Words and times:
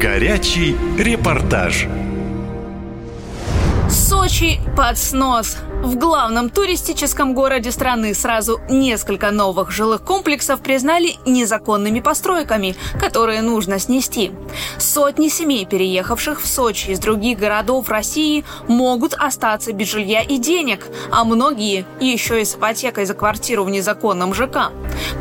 Горячий 0.00 0.74
репортаж. 0.98 1.86
Сочи 3.90 4.60
под 4.76 4.98
снос. 4.98 5.56
В 5.82 5.96
главном 5.96 6.50
туристическом 6.50 7.32
городе 7.34 7.70
страны 7.70 8.12
сразу 8.14 8.60
несколько 8.68 9.30
новых 9.30 9.70
жилых 9.70 10.02
комплексов 10.02 10.60
признали 10.60 11.14
незаконными 11.26 12.00
постройками, 12.00 12.74
которые 12.98 13.42
нужно 13.42 13.78
снести. 13.78 14.32
Сотни 14.78 15.28
семей, 15.28 15.64
переехавших 15.64 16.40
в 16.40 16.46
Сочи 16.46 16.90
из 16.90 16.98
других 16.98 17.38
городов 17.38 17.88
России, 17.88 18.44
могут 18.66 19.14
остаться 19.14 19.72
без 19.72 19.88
жилья 19.88 20.22
и 20.22 20.38
денег, 20.38 20.86
а 21.12 21.24
многие 21.24 21.84
еще 22.00 22.40
и 22.40 22.44
с 22.44 22.56
ипотекой 22.56 23.04
за 23.04 23.14
квартиру 23.14 23.64
в 23.64 23.70
незаконном 23.70 24.34
ЖК. 24.34 24.72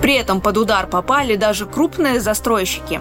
При 0.01 0.15
этом 0.15 0.41
под 0.41 0.57
удар 0.57 0.87
попали 0.87 1.35
даже 1.35 1.65
крупные 1.65 2.19
застройщики. 2.19 2.99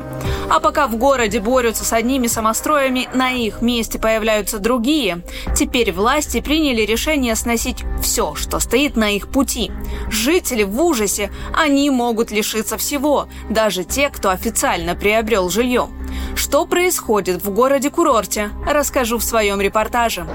А 0.51 0.61
пока 0.61 0.87
в 0.87 0.97
городе 0.97 1.41
борются 1.41 1.85
с 1.85 1.93
одними 1.93 2.27
самостроями, 2.27 3.09
на 3.15 3.31
их 3.31 3.63
месте 3.63 3.99
появляются 3.99 4.59
другие. 4.59 5.23
Теперь 5.57 5.93
власти 5.93 6.41
приняли 6.41 6.83
решение 6.83 7.35
сносить 7.45 7.85
все, 8.03 8.35
что 8.35 8.59
стоит 8.59 8.97
на 8.97 9.15
их 9.15 9.29
пути. 9.29 9.71
Жители 10.11 10.63
в 10.63 10.81
ужасе, 10.81 11.31
они 11.55 11.91
могут 11.91 12.31
лишиться 12.31 12.79
всего, 12.79 13.29
даже 13.51 13.85
те, 13.85 14.09
кто 14.09 14.31
официально 14.31 14.95
приобрел 14.95 15.51
жилье. 15.51 15.89
Что 16.35 16.65
происходит 16.65 17.45
в 17.45 17.51
городе-курорте, 17.51 18.51
расскажу 18.67 19.19
в 19.19 19.23
своем 19.23 19.61
репортаже. 19.61 20.27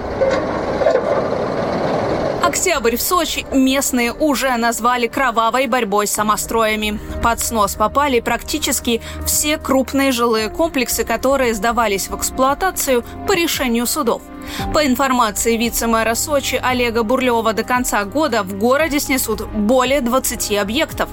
Октябрь 2.44 2.95
в 2.95 3.02
Сочи 3.02 3.46
местные 3.52 4.13
уже 4.13 4.55
назвали 4.57 5.07
кровавой 5.07 5.66
борьбой 5.66 6.05
с 6.05 6.12
самостроями. 6.12 6.99
Под 7.23 7.40
снос 7.40 7.73
попали 7.73 8.20
практически 8.20 9.02
все 9.26 9.57
крупные 9.57 10.12
жилые 10.12 10.49
комплексы, 10.49 11.04
которые 11.04 11.55
сдавались 11.55 12.07
в 12.07 12.16
эксплуатацию 12.16 13.04
по 13.27 13.32
решению 13.32 13.88
судов– 13.88 14.21
по 14.73 14.85
информации 14.85 15.57
вице-мэра 15.57 16.15
Сочи 16.15 16.59
Олега 16.61 17.03
Бурлева, 17.03 17.53
до 17.53 17.63
конца 17.63 18.03
года 18.05 18.43
в 18.43 18.57
городе 18.57 18.99
снесут 18.99 19.47
более 19.47 20.01
20 20.01 20.57
объектов. 20.57 21.09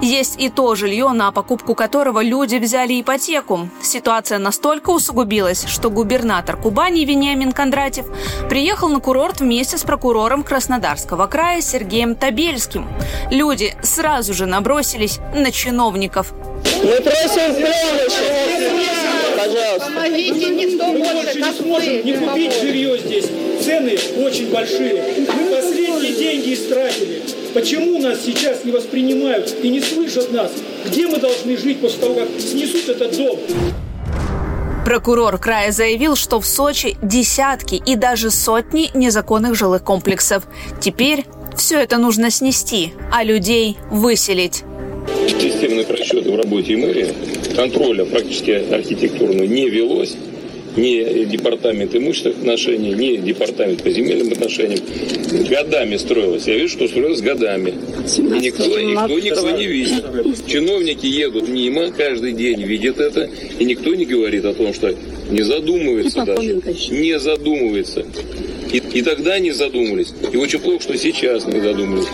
Есть 0.00 0.40
и 0.40 0.48
то 0.48 0.74
жилье, 0.74 1.08
на 1.10 1.32
покупку 1.32 1.74
которого 1.74 2.22
люди 2.22 2.56
взяли 2.56 3.00
ипотеку. 3.00 3.68
Ситуация 3.82 4.38
настолько 4.38 4.90
усугубилась, 4.90 5.64
что 5.66 5.90
губернатор 5.90 6.56
Кубани 6.56 7.04
Вениамин 7.04 7.52
Кондратьев 7.52 8.06
приехал 8.48 8.88
на 8.88 9.00
курорт 9.00 9.40
вместе 9.40 9.78
с 9.78 9.82
прокурором 9.82 10.42
Краснодарского 10.42 11.26
края 11.26 11.60
Сергеем 11.60 12.14
Табельским. 12.14 12.88
Люди 13.30 13.74
сразу 13.82 14.34
же 14.34 14.46
набросились 14.46 15.18
на 15.34 15.50
чиновников. 15.52 16.32
Мы 16.82 17.00
просим 17.02 17.54
не 22.04 22.14
купить 22.14 22.52
жилье 22.60 22.98
здесь. 22.98 23.26
Цены 23.62 23.96
очень 24.18 24.50
большие. 24.50 25.02
Мы 25.18 25.54
последние 25.54 26.12
деньги 26.14 26.54
истратили. 26.54 27.22
Почему 27.52 27.98
нас 27.98 28.20
сейчас 28.24 28.64
не 28.64 28.72
воспринимают 28.72 29.54
и 29.62 29.68
не 29.68 29.80
слышат 29.80 30.32
нас? 30.32 30.52
Где 30.86 31.06
мы 31.08 31.18
должны 31.18 31.56
жить 31.56 31.80
после 31.80 32.00
того, 32.00 32.14
как 32.14 32.28
снесут 32.38 32.88
этот 32.88 33.16
дом? 33.16 33.38
Прокурор 34.84 35.38
края 35.38 35.72
заявил, 35.72 36.16
что 36.16 36.40
в 36.40 36.46
Сочи 36.46 36.96
десятки 37.02 37.74
и 37.74 37.96
даже 37.96 38.30
сотни 38.30 38.90
незаконных 38.94 39.54
жилых 39.54 39.84
комплексов. 39.84 40.44
Теперь 40.80 41.24
все 41.56 41.80
это 41.80 41.98
нужно 41.98 42.30
снести, 42.30 42.92
а 43.12 43.22
людей 43.22 43.76
выселить. 43.90 44.64
Системные 45.28 45.84
просчеты 45.84 46.30
в 46.30 46.36
работе 46.36 46.76
мэрии 46.76 47.14
контроля 47.54 48.04
практически 48.04 48.50
архитектурного 48.72 49.44
не 49.44 49.68
велось 49.68 50.16
ни 50.76 51.24
департамент 51.24 51.94
имущественных 51.94 52.38
отношений, 52.38 52.92
ни 52.92 53.16
департамент 53.16 53.82
по 53.82 53.90
земельным 53.90 54.32
отношениям. 54.32 54.80
Годами 55.48 55.96
строилось. 55.96 56.46
Я 56.46 56.56
вижу, 56.56 56.68
что 56.68 56.88
строилось 56.88 57.20
годами. 57.20 57.74
И 58.16 58.20
никто, 58.20 58.80
никто 58.80 59.18
никого 59.18 59.50
не 59.50 59.66
видит. 59.66 60.04
Чиновники 60.46 61.06
едут 61.06 61.48
мимо, 61.48 61.90
каждый 61.90 62.32
день 62.32 62.62
видят 62.62 62.98
это, 62.98 63.30
и 63.58 63.64
никто 63.64 63.94
не 63.94 64.04
говорит 64.04 64.44
о 64.44 64.54
том, 64.54 64.72
что 64.74 64.94
не 65.30 65.42
задумывается 65.42 66.24
даже. 66.24 66.60
Не 66.90 67.18
задумывается. 67.18 68.04
И, 68.72 68.82
и 68.94 69.02
тогда 69.02 69.38
не 69.38 69.50
задумывались. 69.50 70.12
И 70.32 70.36
очень 70.36 70.60
плохо, 70.60 70.82
что 70.82 70.96
сейчас 70.96 71.46
не 71.46 71.60
задумывались. 71.60 72.08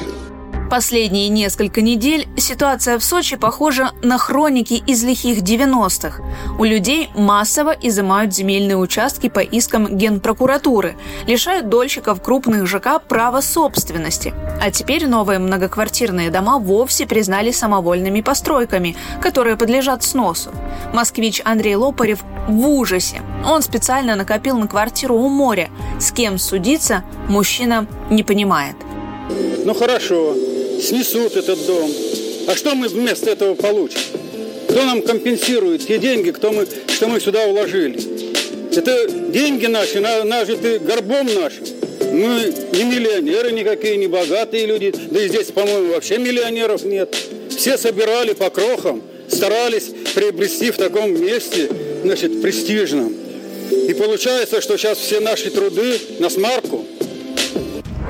Последние 0.71 1.29
несколько 1.29 1.81
недель 1.81 2.27
ситуация 2.37 2.99
в 2.99 3.05
Сочи 3.05 3.37
похожа 3.37 3.93
на 4.03 4.19
хроники 4.19 4.83
из 4.87 5.05
лихих 5.05 5.39
90-х. 5.39 6.23
У 6.59 6.65
людей 6.65 7.09
массово 7.15 7.71
изымают 7.71 8.35
земельные 8.35 8.77
участки 8.77 9.29
по 9.29 9.39
искам 9.39 9.97
Генпрокуратуры, 9.97 10.97
лишают 11.29 11.69
дольщиков 11.69 12.21
крупных 12.21 12.67
ЖК 12.67 13.01
права 13.01 13.43
собственности. 13.43 14.35
А 14.61 14.73
теперь 14.73 15.07
новые 15.07 15.39
многоквартирные 15.39 16.31
дома 16.31 16.59
вовсе 16.59 17.07
признали 17.07 17.53
самовольными 17.53 18.21
постройками, 18.21 18.97
которые 19.23 19.57
подлежат 19.57 20.03
сносу. 20.03 20.51
Москвич 20.93 21.41
Андрей 21.45 21.77
Лопарев 21.77 22.25
в 22.49 22.67
ужасе. 22.67 23.23
Он 23.47 23.63
специально 23.63 24.17
накопил 24.17 24.59
на 24.59 24.67
квартиру 24.67 25.15
у 25.15 25.29
моря. 25.29 25.71
С 26.01 26.11
кем 26.11 26.39
судиться, 26.39 27.05
мужчина 27.29 27.87
не 28.11 28.25
понимает. 28.25 28.75
Ну 29.65 29.75
хорошо, 29.75 30.35
снесут 30.81 31.37
этот 31.37 31.65
дом. 31.67 31.91
А 32.47 32.55
что 32.55 32.75
мы 32.75 32.89
вместо 32.89 33.31
этого 33.31 33.55
получим? 33.55 34.01
Кто 34.69 34.85
нам 34.85 35.03
компенсирует 35.03 35.87
те 35.87 35.99
деньги, 35.99 36.31
кто 36.31 36.53
мы, 36.53 36.67
что 36.89 37.09
мы 37.09 37.21
сюда 37.21 37.47
вложили? 37.47 37.99
Это 38.77 39.11
деньги 39.31 39.67
наши, 39.67 40.01
нажиты 40.01 40.79
горбом 40.79 41.27
нашим. 41.35 41.65
Мы 42.13 42.53
не 42.73 42.85
миллионеры 42.85 43.53
никакие, 43.53 43.97
не 43.97 44.07
богатые 44.07 44.67
люди. 44.67 44.95
Да 45.11 45.23
и 45.23 45.29
здесь, 45.29 45.47
по-моему, 45.47 45.95
вообще 45.95 46.19
миллионеров 46.19 46.85
нет. 46.85 47.17
Все 47.51 47.79
собирали 47.79 48.33
по 48.33 48.51
крохам, 48.51 49.03
старались 49.29 49.91
приобрести 50.15 50.71
в 50.71 50.77
таком 50.77 51.13
месте, 51.21 51.69
значит, 52.03 52.43
престижном. 52.43 53.15
И 53.89 53.95
получается, 53.95 54.61
что 54.61 54.77
сейчас 54.77 54.99
все 54.99 55.21
наши 55.21 55.51
труды 55.51 55.99
на 56.19 56.29
смарку– 56.29 56.85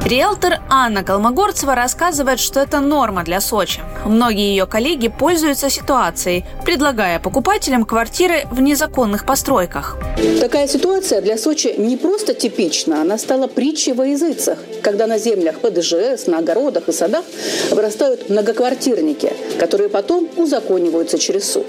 Риэлтор 0.04 0.60
Анна 0.68 1.02
Колмогорцева 1.02 1.74
рассказывает, 1.74 2.38
что 2.40 2.60
это 2.60 2.80
норма 2.80 3.24
для 3.24 3.40
Сочи. 3.40 3.80
Многие 4.04 4.50
ее 4.50 4.66
коллеги 4.66 5.08
пользуются 5.08 5.70
ситуацией, 5.70 6.44
предлагая 6.64 7.18
покупателям 7.18 7.84
квартиры 7.84 8.46
в 8.50 8.60
незаконных 8.60 9.26
постройках. 9.26 9.96
Такая 10.40 10.68
ситуация 10.68 11.20
для 11.20 11.38
Сочи 11.38 11.74
не 11.76 11.96
просто 11.96 12.34
типична, 12.34 13.00
она 13.00 13.18
стала 13.18 13.46
притчей 13.46 13.92
во 13.92 14.06
языцах, 14.06 14.58
когда 14.82 15.06
на 15.06 15.18
землях 15.18 15.58
ПДЖС, 15.60 16.26
на 16.26 16.38
огородах 16.38 16.88
и 16.88 16.92
садах 16.92 17.24
вырастают 17.70 18.30
многоквартирники, 18.30 19.32
которые 19.58 19.88
потом 19.88 20.28
узакониваются 20.36 21.18
через 21.18 21.50
суд. 21.50 21.66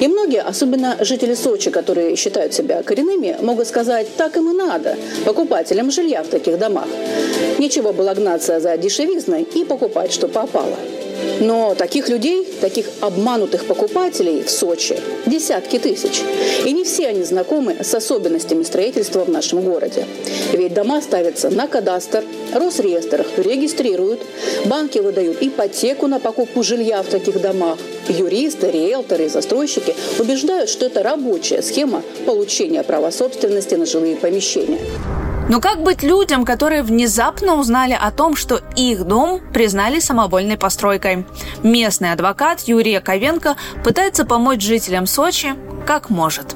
И 0.00 0.08
многие, 0.08 0.42
особенно 0.42 0.96
жители 1.00 1.34
Сочи, 1.34 1.70
которые 1.70 2.16
считают 2.16 2.54
себя 2.54 2.82
коренными, 2.82 3.36
могут 3.40 3.66
сказать, 3.66 4.06
так 4.16 4.36
им 4.36 4.50
и 4.50 4.54
надо, 4.54 4.96
покупателям 5.24 5.90
жилья 5.90 6.22
в 6.22 6.28
таких 6.28 6.58
домах. 6.58 6.88
Нечего 7.58 7.92
было 7.92 8.14
гнаться 8.14 8.60
за 8.60 8.76
дешевизной 8.76 9.42
и 9.42 9.64
покупать, 9.64 10.12
что 10.12 10.28
попало. 10.28 10.76
Но 11.40 11.74
таких 11.74 12.08
людей, 12.08 12.46
таких 12.60 12.86
обманутых 13.00 13.64
покупателей 13.64 14.42
в 14.42 14.50
Сочи 14.50 14.98
десятки 15.26 15.78
тысяч. 15.78 16.22
И 16.64 16.72
не 16.72 16.84
все 16.84 17.08
они 17.08 17.24
знакомы 17.24 17.76
с 17.82 17.94
особенностями 17.94 18.62
строительства 18.62 19.24
в 19.24 19.30
нашем 19.30 19.62
городе. 19.62 20.06
Ведь 20.52 20.74
дома 20.74 21.00
ставятся 21.00 21.50
на 21.50 21.66
кадастр, 21.66 22.24
Росреестр 22.52 23.24
регистрируют, 23.36 24.20
банки 24.66 24.98
выдают 24.98 25.38
ипотеку 25.40 26.06
на 26.06 26.18
покупку 26.18 26.62
жилья 26.62 27.02
в 27.02 27.06
таких 27.06 27.40
домах. 27.40 27.78
Юристы, 28.08 28.70
риэлторы 28.70 29.26
и 29.26 29.28
застройщики 29.28 29.94
убеждают, 30.18 30.68
что 30.68 30.86
это 30.86 31.02
рабочая 31.02 31.62
схема 31.62 32.02
получения 32.26 32.82
права 32.82 33.10
собственности 33.10 33.76
на 33.76 33.86
жилые 33.86 34.16
помещения. 34.16 34.78
Но 35.50 35.60
как 35.60 35.82
быть 35.82 36.04
людям, 36.04 36.44
которые 36.44 36.84
внезапно 36.84 37.58
узнали 37.58 37.98
о 38.00 38.12
том, 38.12 38.36
что 38.36 38.60
их 38.76 39.02
дом 39.04 39.40
признали 39.52 39.98
самовольной 39.98 40.56
постройкой? 40.56 41.24
Местный 41.64 42.12
адвокат 42.12 42.60
Юрий 42.68 43.00
Ковенко 43.00 43.56
пытается 43.84 44.24
помочь 44.24 44.62
жителям 44.62 45.08
Сочи 45.08 45.48
как 45.84 46.08
может. 46.08 46.54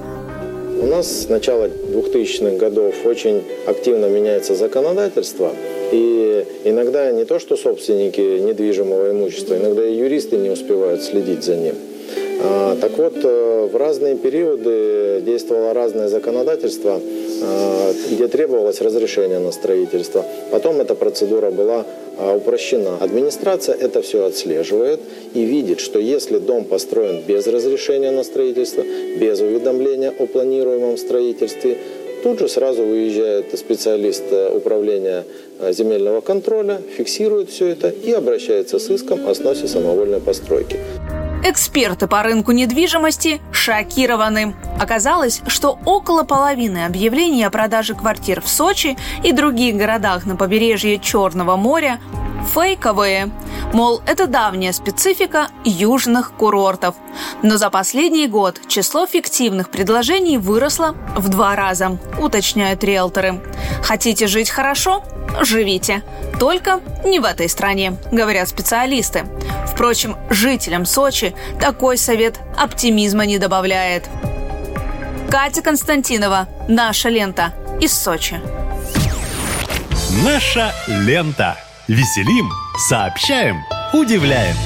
У 0.81 0.87
нас 0.87 1.23
с 1.23 1.29
начала 1.29 1.67
2000-х 1.67 2.57
годов 2.57 2.95
очень 3.05 3.43
активно 3.67 4.07
меняется 4.07 4.55
законодательство. 4.55 5.51
И 5.91 6.47
иногда 6.63 7.11
не 7.11 7.25
то, 7.25 7.41
что 7.41 7.57
собственники 7.57 8.21
недвижимого 8.21 9.11
имущества, 9.11 9.57
иногда 9.57 9.85
и 9.85 9.97
юристы 9.97 10.37
не 10.37 10.51
успевают 10.51 11.03
следить 11.03 11.43
за 11.43 11.57
ним. 11.57 11.75
А, 12.45 12.77
так 12.81 12.97
вот, 12.97 13.17
э, 13.25 13.69
в 13.73 13.77
разные 13.77 14.17
периоды 14.17 15.21
действовало 15.25 15.75
разное 15.75 16.09
законодательство, 16.09 17.01
где 18.11 18.29
требовалось 18.29 18.81
разрешение 18.81 19.39
на 19.39 19.53
строительство. 19.53 20.25
Потом 20.51 20.81
эта 20.81 20.95
процедура 20.95 21.51
была 21.51 21.85
а, 22.17 22.37
упрощена. 22.37 22.99
Администрация 23.01 23.75
это 23.75 24.01
все 24.03 24.25
отслеживает 24.25 25.01
и 25.35 25.43
видит, 25.43 25.81
что 25.81 25.99
если 25.99 26.39
дом 26.39 26.65
построен 26.65 27.23
без 27.27 27.47
разрешения 27.47 28.13
на 28.13 28.23
строительство, 28.23 28.85
без 29.19 29.41
уведомления 29.41 30.13
о 30.17 30.27
планируемом 30.27 30.97
строительстве, 30.97 31.79
тут 32.23 32.39
же 32.39 32.49
сразу 32.49 32.85
выезжает 32.85 33.59
специалист 33.59 34.25
э, 34.31 34.51
управления 34.55 35.25
э, 35.59 35.73
земельного 35.73 36.21
контроля, 36.21 36.81
фиксирует 36.97 37.51
все 37.51 37.67
это 37.67 37.89
и 37.89 38.13
обращается 38.13 38.79
с 38.79 38.89
иском 38.91 39.29
о 39.29 39.35
сносе 39.35 39.67
самовольной 39.67 40.21
постройки. 40.21 40.79
Эксперты 41.47 42.07
по 42.07 42.23
рынку 42.23 42.53
недвижимости 42.53 43.43
шокированы. 43.53 44.57
Оказалось, 44.81 45.43
что 45.47 45.79
около 45.85 46.23
половины 46.23 46.87
объявлений 46.87 47.45
о 47.45 47.51
продаже 47.51 47.95
квартир 47.95 48.41
в 48.41 48.49
Сочи 48.49 48.97
и 49.23 49.31
других 49.31 49.77
городах 49.77 50.25
на 50.25 50.37
побережье 50.37 50.99
Черного 50.99 51.57
моря 51.57 52.01
фейковые. 52.55 53.31
Мол, 53.75 54.01
это 54.07 54.27
давняя 54.27 54.73
специфика 54.73 55.49
южных 55.65 56.33
курортов. 56.33 56.95
Но 57.43 57.59
за 57.59 57.69
последний 57.69 58.27
год 58.27 58.61
число 58.67 59.07
фиктивных 59.07 59.69
предложений 59.69 60.39
выросло 60.39 60.95
в 61.15 61.29
два 61.29 61.57
раза, 61.57 61.99
уточняют 62.21 62.85
риэлторы. 62.85 63.43
Хотите 63.83 64.29
жить 64.29 64.49
хорошо? 64.49 65.03
Живите. 65.43 66.03
Только 66.39 66.81
не 67.05 67.19
в 67.19 67.25
этой 67.25 67.49
стране, 67.49 67.97
говорят 68.13 68.49
специалисты. 68.49 69.25
Впрочем, 69.67 70.17
жителям 70.31 70.87
Сочи 70.87 71.35
такой 71.61 71.97
совет 71.97 72.39
оптимизма 72.57 73.27
не 73.27 73.39
добавляет. 73.39 74.05
Катя 75.31 75.63
Константинова. 75.63 76.49
Наша 76.69 77.09
лента. 77.09 77.53
Из 77.81 77.93
Сочи. 77.93 78.41
Наша 80.25 80.73
лента. 80.87 81.57
Веселим, 81.89 82.49
сообщаем, 82.89 83.63
удивляем. 83.93 84.57